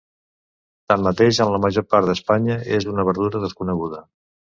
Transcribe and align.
Tanmateix, 0.93 1.39
en 1.43 1.51
la 1.55 1.59
major 1.65 1.85
part 1.93 2.09
d'Espanya 2.11 2.55
és 2.79 2.87
una 2.95 3.05
verdura 3.11 3.43
desconeguda. 3.45 4.01